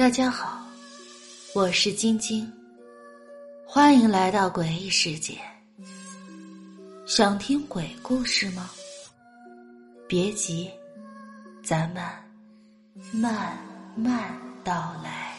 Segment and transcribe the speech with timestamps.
[0.00, 0.66] 大家好，
[1.54, 2.50] 我是晶晶，
[3.66, 5.34] 欢迎来到诡异世界。
[7.04, 8.70] 想听鬼故事吗？
[10.08, 10.70] 别急，
[11.62, 12.02] 咱们
[13.12, 13.58] 慢
[13.94, 14.32] 慢
[14.64, 15.34] 道来。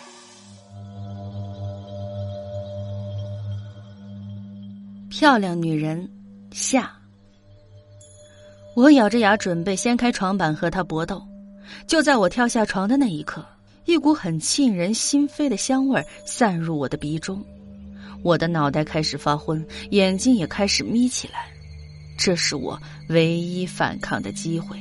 [5.10, 6.08] 漂亮女人
[6.52, 6.96] 下，
[8.76, 11.20] 我咬着牙准备掀开床板和他搏斗，
[11.88, 13.44] 就在我跳下床的那一刻。
[13.92, 17.44] 一股很沁人心扉的香味散入我的鼻中，
[18.24, 21.52] 我的脑袋开始发昏，眼睛也开始眯起来。
[22.18, 24.78] 这是我唯一反抗的机会。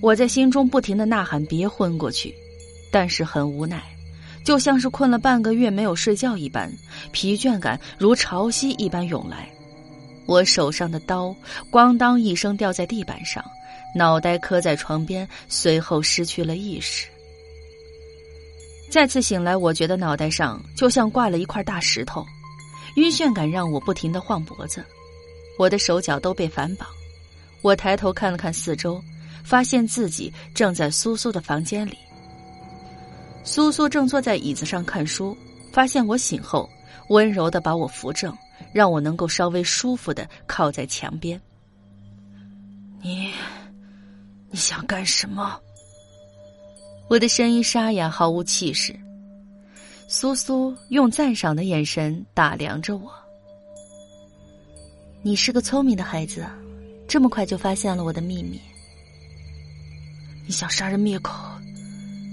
[0.00, 2.34] 我在心中不停的呐喊：“别昏过去！”
[2.90, 3.80] 但是很无奈，
[4.44, 6.68] 就像是困了半个月没有睡觉一般，
[7.12, 9.48] 疲倦感如潮汐一般涌来。
[10.26, 11.32] 我手上的刀
[11.70, 13.44] 咣当一声掉在地板上，
[13.94, 17.06] 脑袋磕在床边，随后失去了意识。
[18.90, 22.26] 再次醒来，我觉得脑袋上就像挂了一块大石头，
[22.96, 24.84] 晕眩感让我不停的晃脖子，
[25.56, 26.88] 我的手脚都被反绑。
[27.62, 29.00] 我抬头看了看四周，
[29.44, 31.96] 发现自己正在苏苏的房间里。
[33.44, 35.36] 苏苏正坐在椅子上看书，
[35.72, 36.68] 发现我醒后，
[37.10, 38.36] 温柔的把我扶正，
[38.72, 41.40] 让我能够稍微舒服的靠在墙边。
[43.00, 43.32] 你，
[44.50, 45.60] 你想干什么？
[47.10, 48.94] 我的声音沙哑，毫无气势。
[50.06, 53.10] 苏苏用赞赏的眼神打量着我。
[55.20, 56.46] 你是个聪明的孩子，
[57.08, 58.60] 这么快就发现了我的秘密。
[60.46, 61.34] 你想杀人灭口，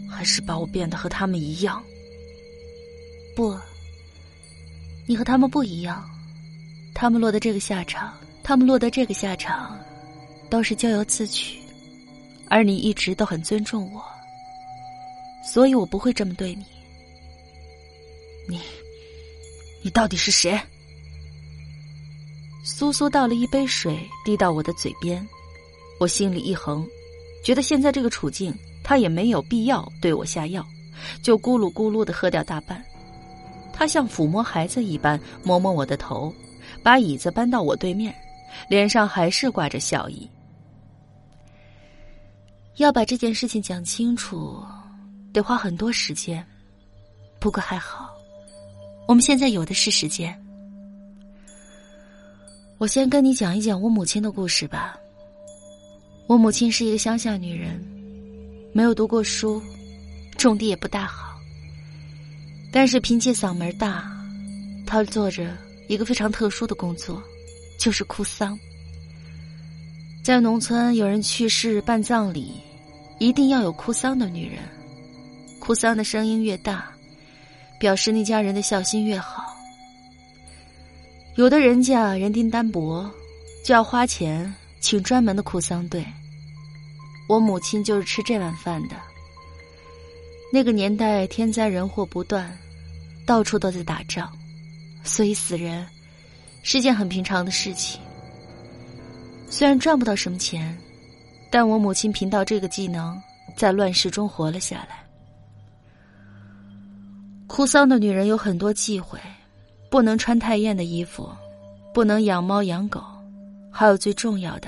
[0.07, 1.83] 还是把我变得和他们一样？
[3.35, 3.57] 不，
[5.07, 6.07] 你和他们不一样。
[6.93, 9.75] 他们落得这个下场，他们落得这个下场，
[10.51, 11.57] 都是咎由自取。
[12.47, 14.05] 而你一直都很尊重我。
[15.47, 16.65] 所以我不会这么对你。
[18.49, 18.59] 你，
[19.81, 20.59] 你到底是谁？
[22.65, 25.25] 苏苏倒了一杯水，递到我的嘴边，
[26.01, 26.85] 我心里一横，
[27.45, 30.65] 觉得现在这个处境，他也没有必要对我下药，
[31.23, 32.83] 就咕噜咕噜的喝掉大半。
[33.71, 36.33] 他像抚摸孩子一般摸摸我的头，
[36.83, 38.13] 把椅子搬到我对面，
[38.67, 40.29] 脸上还是挂着笑意。
[42.75, 44.61] 要把这件事情讲清楚。
[45.37, 46.43] 得花很多时间，
[47.39, 48.11] 不过还好，
[49.07, 50.35] 我们现在有的是时间。
[52.79, 54.97] 我先跟你讲一讲我母亲的故事吧。
[56.25, 57.79] 我母亲是一个乡下女人，
[58.73, 59.61] 没有读过书，
[60.39, 61.39] 种地也不大好，
[62.71, 64.11] 但是凭借嗓门大，
[64.87, 65.55] 她做着
[65.87, 67.21] 一个非常特殊的工作，
[67.79, 68.57] 就是哭丧。
[70.23, 72.53] 在农村，有人去世办葬礼，
[73.19, 74.63] 一定要有哭丧的女人。
[75.67, 76.89] 哭丧的声音越大，
[77.77, 79.53] 表示那家人的孝心越好。
[81.35, 83.05] 有的人家人丁单薄，
[83.65, 86.05] 就要花钱请专门的哭丧队。
[87.27, 88.95] 我母亲就是吃这碗饭的。
[90.53, 92.49] 那个年代天灾人祸不断，
[93.25, 94.31] 到处都在打仗，
[95.03, 95.85] 所以死人
[96.63, 97.99] 是件很平常的事情。
[99.49, 100.77] 虽然赚不到什么钱，
[101.51, 103.21] 但我母亲凭到这个技能，
[103.57, 105.05] 在乱世中活了下来。
[107.47, 109.17] 哭丧的女人有很多忌讳，
[109.89, 111.29] 不能穿太艳的衣服，
[111.93, 113.01] 不能养猫养狗，
[113.71, 114.67] 还有最重要的，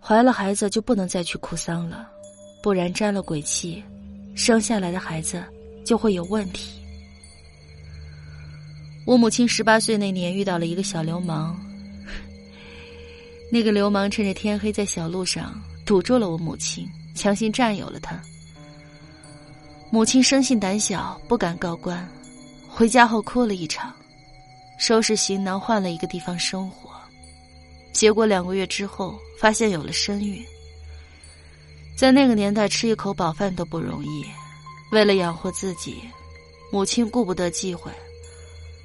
[0.00, 2.08] 怀了孩子就不能再去哭丧了，
[2.62, 3.82] 不然沾了鬼气，
[4.34, 5.42] 生下来的孩子
[5.84, 6.82] 就会有问题。
[9.06, 11.56] 我母亲十八岁那年遇到了一个小流氓，
[13.52, 15.54] 那个流氓趁着天黑在小路上
[15.86, 18.20] 堵住了我母亲，强行占有了她。
[19.92, 22.08] 母亲生性胆小，不敢告官。
[22.66, 23.94] 回家后哭了一场，
[24.78, 26.92] 收拾行囊换了一个地方生活。
[27.92, 30.42] 结果两个月之后，发现有了身孕。
[31.94, 34.24] 在那个年代，吃一口饱饭都不容易。
[34.92, 36.00] 为了养活自己，
[36.72, 37.92] 母亲顾不得忌讳，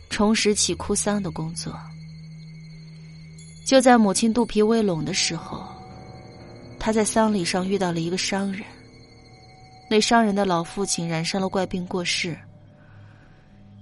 [0.09, 1.74] 重拾起哭丧的工作。
[3.65, 5.65] 就在母亲肚皮微隆的时候，
[6.77, 8.63] 他在丧礼上遇到了一个商人。
[9.89, 12.38] 那商人的老父亲染上了怪病过世。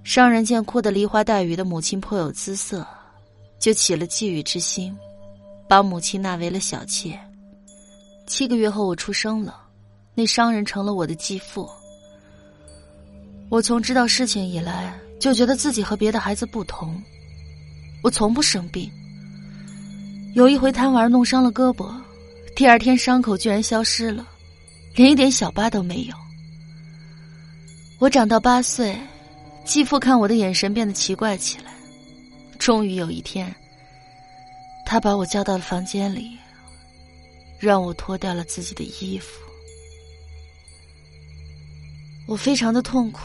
[0.04, 2.86] 商人见哭得梨花带雨的母亲颇有姿色，
[3.57, 4.96] 就起了觊觎之心，
[5.68, 7.19] 把母亲纳为了小妾。
[8.28, 9.60] 七个月后我出生了，
[10.13, 11.68] 那商人成了我的继父。
[13.50, 17.01] 我从知道事情以来，就觉得自己和别的孩子不同，
[18.04, 18.92] 我从不生病。
[20.36, 21.92] 有一回贪玩弄伤了胳膊，
[22.56, 24.28] 第二天伤口居然消失了。
[24.95, 26.15] 连一点小疤都没有。
[28.00, 28.97] 我长到八岁，
[29.65, 31.74] 继父看我的眼神变得奇怪起来。
[32.57, 33.53] 终于有一天，
[34.86, 36.38] 他把我叫到了房间里，
[37.59, 39.27] 让我脱掉了自己的衣服。
[42.27, 43.21] 我非常的痛苦，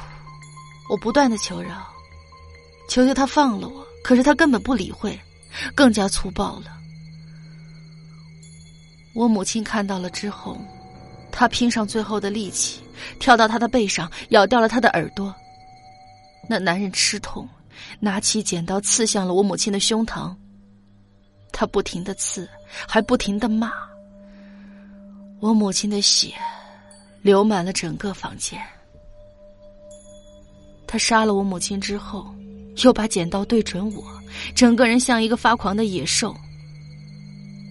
[0.90, 1.86] 我不断的求饶，
[2.88, 5.18] 求求他放了我，可是他根本不理会，
[5.74, 6.76] 更加粗暴了。
[9.14, 10.60] 我母亲看到了之后，
[11.30, 12.80] 他拼上最后的力气，
[13.18, 15.34] 跳到他的背上，咬掉了他的耳朵。
[16.48, 17.48] 那男人吃痛，
[17.98, 20.34] 拿起剪刀刺向了我母亲的胸膛。
[21.52, 22.48] 他不停的刺，
[22.88, 23.72] 还不停的骂。
[25.40, 26.34] 我母亲的血
[27.22, 28.60] 流满了整个房间。
[30.86, 32.34] 他杀了我母亲之后，
[32.82, 34.04] 又把剪刀对准我，
[34.54, 36.34] 整个人像一个发狂的野兽。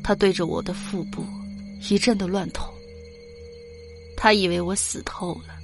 [0.03, 1.23] 他对着我的腹部
[1.89, 2.67] 一阵的乱捅。
[4.21, 5.55] 他以为我死透了，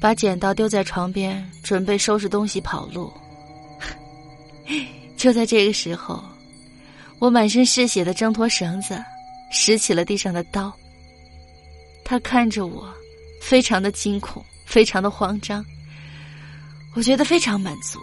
[0.00, 3.12] 把剪刀丢在床边，准备收拾东西跑路。
[5.18, 6.24] 就在这个时候，
[7.18, 9.04] 我满身是血的挣脱绳子，
[9.52, 10.72] 拾起了地上的刀。
[12.06, 12.88] 他看着我，
[13.42, 15.62] 非常的惊恐，非常的慌张。
[16.94, 18.00] 我觉得非常满足，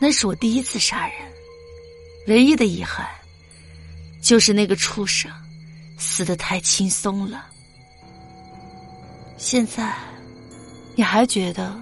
[0.00, 1.16] 那是我第一次杀人，
[2.26, 3.06] 唯一的遗憾
[4.20, 5.30] 就是那个畜生
[5.96, 7.46] 死的太轻松了。
[9.42, 9.96] 现在，
[10.94, 11.74] 你还觉得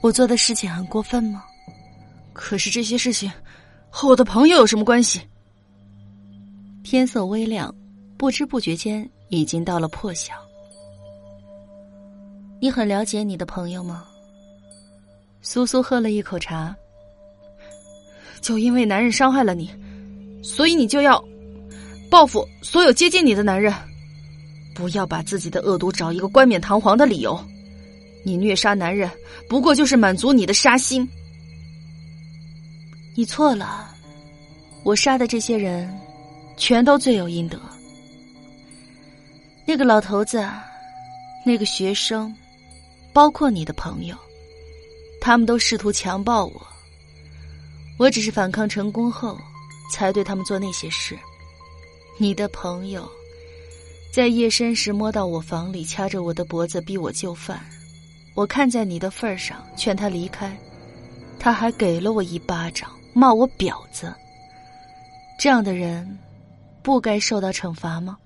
[0.00, 1.44] 我做的事情很过分吗？
[2.32, 3.30] 可是这些事情
[3.90, 5.20] 和我的朋友有什么关系？
[6.82, 7.72] 天色微亮，
[8.16, 10.32] 不知不觉间已经到了破晓。
[12.58, 14.04] 你很了解你的朋友吗？
[15.42, 16.74] 苏苏喝了一口茶，
[18.40, 19.70] 就因为男人伤害了你，
[20.42, 21.22] 所以你就要
[22.10, 23.74] 报复所有接近你的男人。
[24.76, 27.42] 不要把自己的恶毒找一个冠冕堂皇的理由。
[28.22, 29.10] 你虐杀男人，
[29.48, 31.08] 不过就是满足你的杀心。
[33.14, 33.88] 你错了，
[34.82, 35.90] 我杀的这些人，
[36.58, 37.58] 全都罪有应得。
[39.64, 40.46] 那个老头子，
[41.44, 42.34] 那个学生，
[43.14, 44.14] 包括你的朋友。
[45.18, 46.66] 他们都试图强暴我，
[47.96, 49.36] 我只是反抗成功后，
[49.90, 51.18] 才对他们做那些事。
[52.18, 53.10] 你的朋友
[54.16, 57.60] 在夜深时摸到我房里，掐着我的脖子逼我就范，
[58.34, 60.56] 我看在你的份儿上劝他离开，
[61.38, 64.10] 他还给了我一巴掌，骂我婊子。
[65.38, 66.18] 这样的人，
[66.82, 68.16] 不该受到惩罚吗？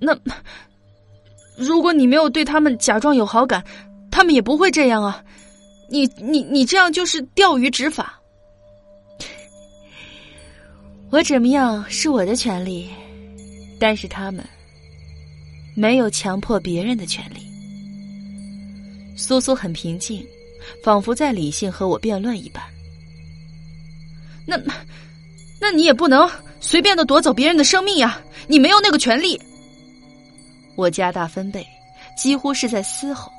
[0.00, 0.18] 那
[1.56, 3.64] 如果你没有对他们假装有好感？
[4.10, 5.24] 他们也不会这样啊！
[5.88, 8.20] 你你你这样就是钓鱼执法。
[11.10, 12.90] 我怎么样是我的权利，
[13.82, 14.48] 但是他们
[15.74, 17.44] 没有强迫别人的权利。
[19.16, 20.24] 苏苏很平静，
[20.84, 22.62] 仿佛在理性和我辩论一般。
[24.46, 24.56] 那，
[25.60, 26.30] 那你也不能
[26.60, 28.22] 随便的夺走别人的生命呀！
[28.46, 29.36] 你没有那个权利。
[30.76, 31.66] 我加大分贝，
[32.16, 33.32] 几乎是在嘶吼。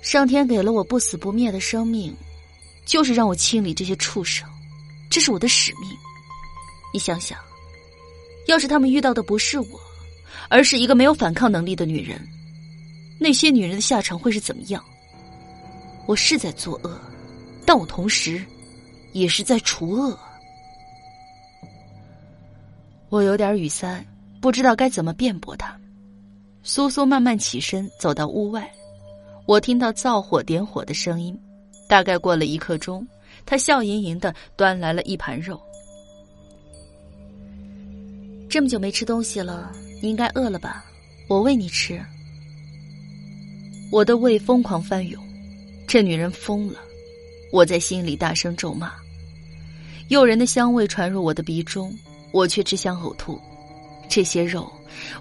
[0.00, 2.14] 上天给了我不死不灭的生命，
[2.84, 4.48] 就是让我清理这些畜生，
[5.10, 5.90] 这是我的使命。
[6.94, 7.36] 你想想，
[8.46, 9.80] 要是他们遇到的不是我，
[10.48, 12.20] 而是一个没有反抗能力的女人，
[13.20, 14.82] 那些女人的下场会是怎么样？
[16.06, 17.00] 我是在作恶，
[17.64, 18.44] 但我同时
[19.12, 20.16] 也是在除恶。
[23.08, 24.04] 我有点语塞，
[24.40, 25.76] 不知道该怎么辩驳他。
[26.62, 28.70] 苏苏慢慢起身，走到屋外。
[29.46, 31.36] 我听到灶火点火的声音，
[31.88, 33.06] 大概过了一刻钟，
[33.44, 35.60] 他笑盈盈的端来了一盘肉。
[38.56, 39.70] 这么久没吃东西了，
[40.00, 40.82] 你应该饿了吧？
[41.28, 42.02] 我喂你吃。
[43.92, 45.22] 我的胃疯狂翻涌，
[45.86, 46.78] 这女人疯了！
[47.52, 48.94] 我在心里大声咒骂。
[50.08, 51.94] 诱人的香味传入我的鼻中，
[52.32, 53.38] 我却只想呕吐。
[54.08, 54.72] 这些肉，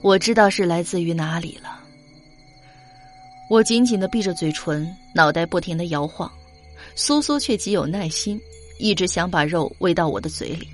[0.01, 1.83] 我知道是来自于哪里了。
[3.49, 6.31] 我紧紧的闭着嘴唇，脑袋不停的摇晃，
[6.95, 8.39] 苏苏却极有耐心，
[8.79, 10.69] 一直想把肉喂到我的嘴里。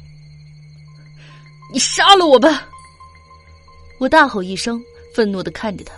[1.71, 2.67] 你杀了我吧！
[3.99, 4.81] 我大吼一声，
[5.15, 5.93] 愤怒的看着他。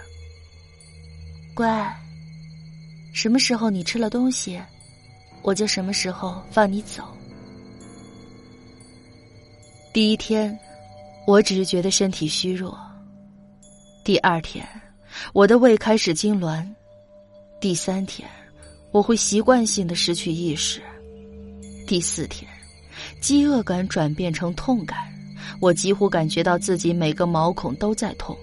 [1.53, 1.95] 乖，
[3.13, 4.61] 什么时候你吃了东西，
[5.41, 7.03] 我就什么时候放你走。
[9.93, 10.57] 第一天，
[11.25, 12.77] 我只是觉得身体虚弱。
[14.03, 14.67] 第二天。
[15.31, 16.67] 我的胃开始痉挛，
[17.61, 18.27] 第三天，
[18.91, 20.81] 我会习惯性的失去意识。
[21.85, 22.49] 第四天，
[23.21, 25.12] 饥饿感转变成痛感，
[25.59, 28.37] 我几乎感觉到自己每个毛孔都在痛。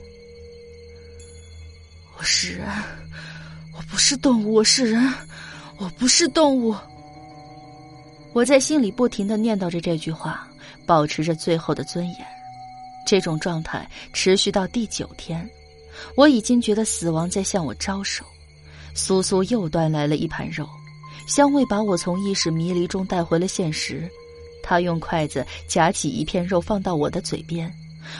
[2.18, 2.68] 我是人，
[3.76, 5.12] 我不是动物，我是人，
[5.78, 6.74] 我不是动物。
[8.32, 10.46] 我在心里不停的念叨着这句话，
[10.86, 12.16] 保持着最后的尊严。
[13.06, 15.48] 这种状态持续到第九天，
[16.14, 18.24] 我已经觉得死亡在向我招手。
[18.94, 20.68] 苏苏又端来了一盘肉，
[21.26, 24.08] 香味把我从意识迷离中带回了现实。
[24.70, 27.68] 他用筷子夹起一片肉放到我的嘴边，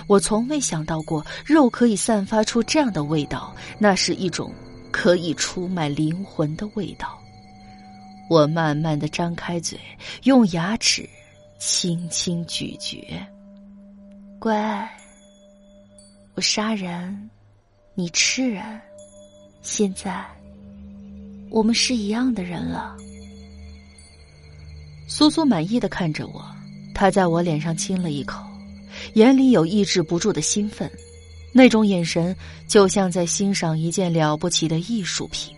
[0.09, 4.53] 我从未想到过肉可以散发出这样的味道，那是一种
[4.91, 7.17] 可以出卖灵魂的味道。
[8.29, 9.79] 我慢慢的张开嘴，
[10.25, 11.09] 用牙齿
[11.61, 13.25] 轻轻咀嚼。
[14.41, 14.91] 乖，
[16.35, 17.31] 我杀人，
[17.95, 18.65] 你吃人，
[19.63, 20.27] 现在
[21.49, 22.97] 我们是一样的人了。
[25.13, 26.41] 苏苏满意的看着我，
[26.95, 28.47] 他在我脸上亲了一口，
[29.15, 30.89] 眼里有抑制不住的兴奋，
[31.53, 32.35] 那种眼神
[32.69, 35.53] 就像在欣赏一件了不起的艺术品。